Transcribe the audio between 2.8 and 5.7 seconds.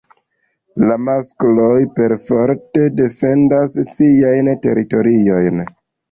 defendas siajn teritoriojn.